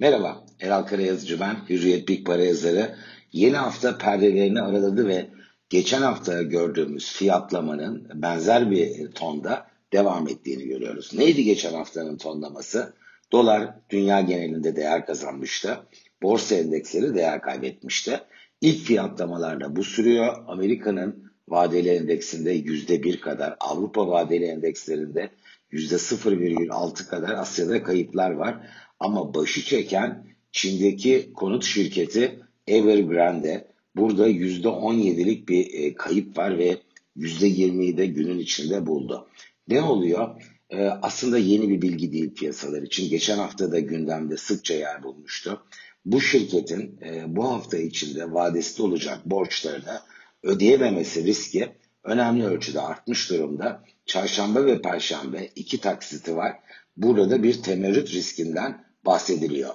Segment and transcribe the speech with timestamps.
[0.00, 2.94] Merhaba, Eral Karayazıcı ben, Hürriyet Big Para yazarı.
[3.32, 5.26] Yeni hafta perdelerini araladı ve
[5.70, 11.14] geçen hafta gördüğümüz fiyatlamanın benzer bir tonda devam ettiğini görüyoruz.
[11.14, 12.92] Neydi geçen haftanın tonlaması?
[13.32, 15.78] Dolar dünya genelinde değer kazanmıştı.
[16.22, 18.20] Borsa endeksleri değer kaybetmişti.
[18.60, 20.34] İlk fiyatlamalarda bu sürüyor.
[20.46, 25.30] Amerika'nın vadeli endeksinde yüzde bir kadar, Avrupa vadeli endekslerinde
[25.70, 28.70] yüzde 0,6 kadar Asya'da kayıplar var.
[29.00, 33.68] Ama başı çeken Çin'deki konut şirketi Evergrande.
[33.96, 36.78] Burada %17'lik bir e, kayıp var ve
[37.16, 39.28] %20'yi de günün içinde buldu.
[39.68, 40.42] Ne oluyor?
[40.70, 43.10] E, aslında yeni bir bilgi değil piyasalar için.
[43.10, 45.62] Geçen hafta da gündemde sıkça yer bulmuştu.
[46.04, 50.00] Bu şirketin e, bu hafta içinde vadesi olacak borçlarını
[50.42, 51.68] ödeyememesi riski
[52.04, 53.84] önemli ölçüde artmış durumda.
[54.06, 56.56] Çarşamba ve perşembe iki taksiti var.
[56.96, 59.70] Burada bir temerrüt riskinden bahsediliyor.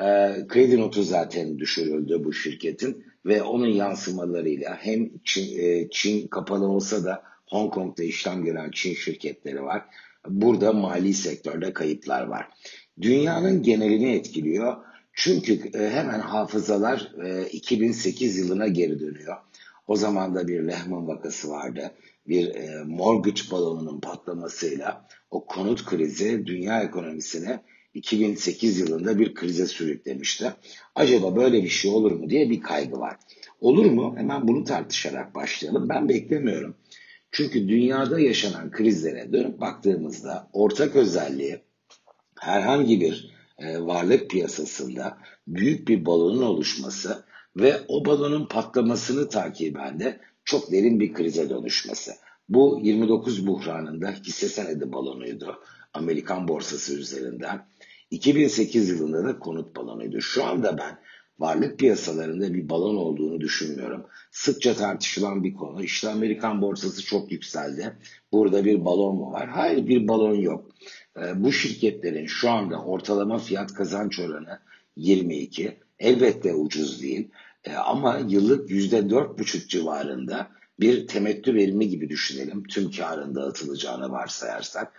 [0.00, 0.04] E,
[0.48, 7.04] kredi notu zaten düşürüldü bu şirketin ve onun yansımalarıyla hem Çin, e, Çin kapalı olsa
[7.04, 9.82] da Hong Kong'da işlem gören Çin şirketleri var.
[10.28, 12.48] Burada mali sektörde kayıplar var.
[13.00, 14.76] Dünyanın genelini etkiliyor.
[15.12, 19.36] Çünkü e, hemen hafızalar e, 2008 yılına geri dönüyor.
[19.86, 21.90] O zaman da bir Lehman vakası vardı.
[22.28, 27.60] Bir e, mortgage balonunun patlamasıyla o konut krizi dünya ekonomisine
[27.94, 30.52] 2008 yılında bir krize sürüklemişti.
[30.94, 33.16] Acaba böyle bir şey olur mu diye bir kaygı var.
[33.60, 34.14] Olur mu?
[34.16, 35.88] Hemen bunu tartışarak başlayalım.
[35.88, 36.76] Ben beklemiyorum.
[37.32, 41.60] Çünkü dünyada yaşanan krizlere dönüp baktığımızda ortak özelliği
[42.40, 47.24] herhangi bir e, varlık piyasasında büyük bir balonun oluşması
[47.56, 52.12] ve o balonun patlamasını takiben de çok derin bir krize dönüşmesi.
[52.48, 55.58] Bu 29 buhranında hisse senedi balonuydu.
[55.94, 57.66] Amerikan borsası üzerinden.
[58.14, 60.20] 2008 yılında da konut balonuydu.
[60.20, 60.98] Şu anda ben
[61.38, 64.06] varlık piyasalarında bir balon olduğunu düşünmüyorum.
[64.30, 65.82] Sıkça tartışılan bir konu.
[65.82, 67.96] İşte Amerikan borsası çok yükseldi.
[68.32, 69.48] Burada bir balon mu var?
[69.48, 70.70] Hayır bir balon yok.
[71.16, 74.60] Ee, bu şirketlerin şu anda ortalama fiyat kazanç oranı
[74.96, 75.78] 22.
[75.98, 77.28] Elbette ucuz değil.
[77.64, 80.48] Ee, ama yıllık %4,5 civarında
[80.80, 82.62] bir temettü verimi gibi düşünelim.
[82.64, 84.92] Tüm karın dağıtılacağını varsayarsak.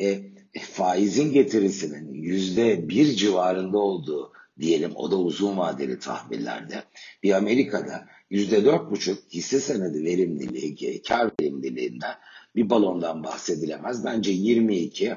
[0.00, 0.22] E,
[0.60, 6.82] faizin getirisinin yüzde bir civarında olduğu diyelim o da uzun vadeli tahvillerde
[7.22, 12.14] bir Amerika'da yüzde dört buçuk hisse senedi verimliliği, kar verimliliğinden
[12.56, 14.04] bir balondan bahsedilemez.
[14.04, 15.16] Bence 22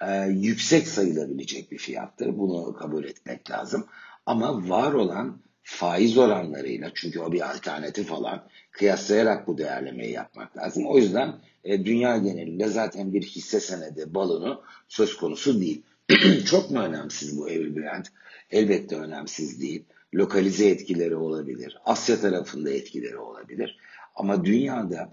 [0.00, 2.38] e, yüksek sayılabilecek bir fiyattır.
[2.38, 3.86] Bunu kabul etmek lazım.
[4.26, 10.86] Ama var olan faiz oranlarıyla çünkü o bir alternatif alan kıyaslayarak bu değerlemeyi yapmak lazım.
[10.86, 11.34] O yüzden
[11.64, 15.82] e, dünya genelinde zaten bir hisse senedi balonu söz konusu değil.
[16.46, 18.08] Çok mu önemsiz bu Evergrande?
[18.50, 19.84] Elbette önemsiz değil.
[20.14, 21.78] Lokalize etkileri olabilir.
[21.84, 23.78] Asya tarafında etkileri olabilir.
[24.14, 25.12] Ama dünyada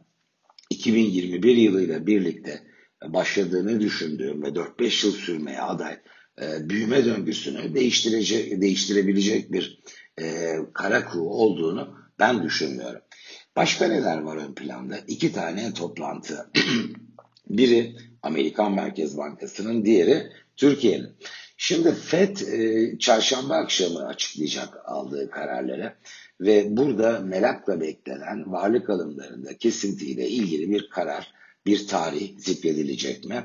[0.70, 2.64] 2021 yılıyla birlikte
[3.06, 5.98] başladığını düşündüğüm ve 4-5 yıl sürmeye aday
[6.42, 9.80] e, büyüme döngüsünü değiştirecek, değiştirebilecek bir
[10.22, 13.02] e, kara kuğu olduğunu ben düşünmüyorum.
[13.56, 14.98] Başka neler var ön planda?
[15.08, 16.50] İki tane toplantı.
[17.50, 21.10] Biri Amerikan Merkez Bankası'nın, diğeri Türkiye'nin.
[21.58, 25.94] Şimdi FED e, çarşamba akşamı açıklayacak aldığı kararları
[26.42, 31.34] ve burada merakla beklenen varlık alımlarında kesintiyle ilgili bir karar,
[31.66, 33.44] bir tarih zikredilecek mi?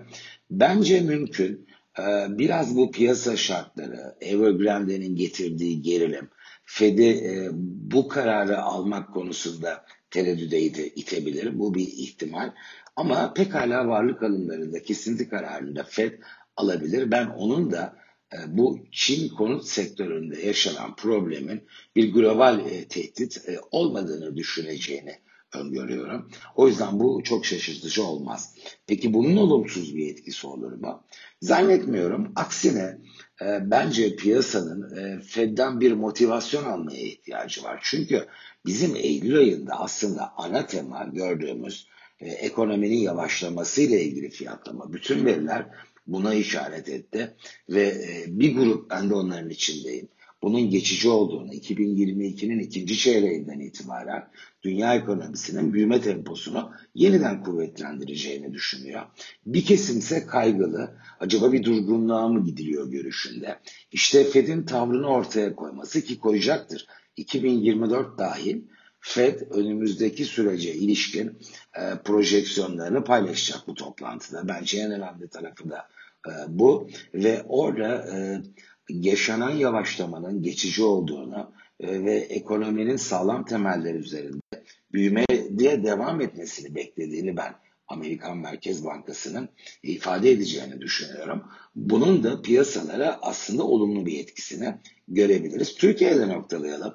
[0.51, 1.67] Bence mümkün.
[1.99, 6.29] E, biraz bu piyasa şartları, Evergrande'nin getirdiği gerilim,
[6.65, 7.49] Fed'i e,
[7.93, 11.59] bu kararı almak konusunda tereddüde itebilir.
[11.59, 12.53] Bu bir ihtimal.
[12.97, 16.13] Ama pekala varlık alımlarında kesinti kararında Fed
[16.57, 17.11] alabilir.
[17.11, 17.97] Ben onun da
[18.33, 21.65] e, bu Çin konut sektöründe yaşanan problemin
[21.97, 25.19] bir global e, tehdit e, olmadığını düşüneceğini
[25.57, 26.31] öngörüyorum.
[26.55, 28.55] O yüzden bu çok şaşırtıcı olmaz.
[28.87, 31.05] Peki bunun olumsuz bir etkisi olur mu?
[31.43, 32.33] Zannetmiyorum.
[32.37, 32.99] Aksine
[33.43, 37.81] e, bence piyasanın e, Fed'den bir motivasyon almaya ihtiyacı var.
[37.83, 38.27] Çünkü
[38.67, 41.89] bizim Eylül ayında aslında ana tema gördüğümüz
[42.21, 44.93] e, ekonominin yavaşlamasıyla ilgili fiyatlama.
[44.93, 45.67] Bütün veriler
[46.07, 47.35] buna işaret etti
[47.69, 50.09] ve e, bir grup ben de onların içindeyim
[50.45, 54.29] bunun geçici olduğunu 2022'nin ikinci çeyreğinden itibaren
[54.63, 59.03] dünya ekonomisinin büyüme temposunu yeniden kuvvetlendireceğini düşünüyor.
[59.47, 63.59] Bir kesimse kaygılı, acaba bir durgunluğa mı gidiliyor görüşünde.
[63.93, 66.87] İşte Fed'in tavrını ortaya koyması ki koyacaktır.
[67.17, 68.63] 2024 dahil
[69.01, 71.39] Fed önümüzdeki sürece ilişkin
[71.75, 74.49] e, projeksiyonlarını paylaşacak bu toplantıda.
[74.49, 75.89] Bence en önemli tarafı da
[76.29, 78.43] e, bu ve orada e,
[78.89, 87.55] yaşanan yavaşlamanın geçici olduğunu e, ve ekonominin sağlam temeller üzerinde büyümeye devam etmesini beklediğini ben
[87.89, 89.49] Amerikan Merkez Bankası'nın
[89.83, 91.45] ifade edeceğini düşünüyorum.
[91.75, 94.75] Bunun da piyasalara aslında olumlu bir etkisini
[95.09, 95.75] görebiliriz.
[95.75, 96.95] Türkiye'de noktalayalım.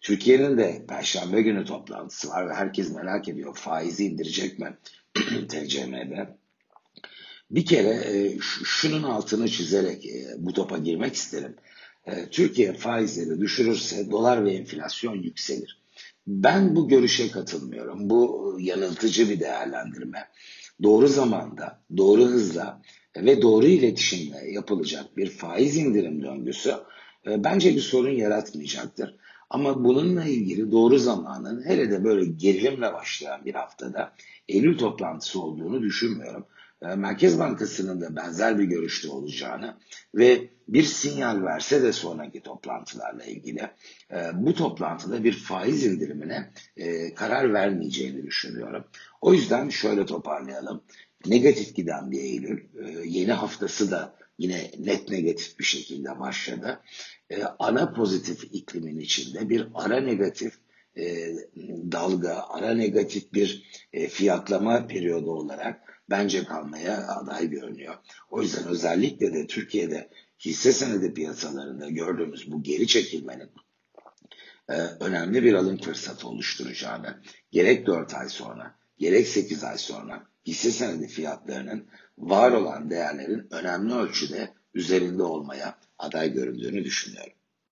[0.00, 4.76] Türkiye'nin de Perşembe günü toplantısı var ve herkes merak ediyor faizi indirecek mi
[5.48, 6.38] TCM'de?
[7.50, 11.56] Bir kere e, şunun altını çizerek e, bu topa girmek isterim.
[12.06, 15.82] E, Türkiye faizleri düşürürse dolar ve enflasyon yükselir.
[16.26, 18.10] Ben bu görüşe katılmıyorum.
[18.10, 20.28] Bu yanıltıcı bir değerlendirme.
[20.82, 22.82] Doğru zamanda, doğru hızla
[23.16, 26.74] ve doğru iletişimle yapılacak bir faiz indirim döngüsü
[27.26, 29.14] bence bir sorun yaratmayacaktır.
[29.50, 34.12] Ama bununla ilgili doğru zamanın hele de böyle gerilimle başlayan bir haftada
[34.48, 36.46] Eylül toplantısı olduğunu düşünmüyorum.
[36.82, 39.76] Ee, Merkez Bankası'nın da benzer bir görüşte olacağını
[40.14, 43.70] ve bir sinyal verse de sonraki toplantılarla ilgili
[44.12, 48.84] e, bu toplantıda bir faiz indirimine e, karar vermeyeceğini düşünüyorum.
[49.20, 50.82] O yüzden şöyle toparlayalım.
[51.26, 56.80] Negatif giden bir Eylül, e, yeni haftası da yine net negatif bir şekilde başladı.
[57.58, 60.54] Ana pozitif iklimin içinde bir ara negatif
[61.92, 63.62] dalga, ara negatif bir
[64.10, 67.94] fiyatlama periyodu olarak bence kalmaya aday görünüyor.
[68.30, 73.50] O yüzden özellikle de Türkiye'de hisse senedi piyasalarında gördüğümüz bu geri çekilmenin
[74.68, 77.20] e, önemli bir alım fırsatı oluşturacağını
[77.50, 83.94] gerek 4 ay sonra gerek 8 ay sonra hisse senedi fiyatlarının var olan değerlerin önemli
[83.94, 87.32] ölçüde üzerinde olmaya aday göründüğünü düşünüyorum.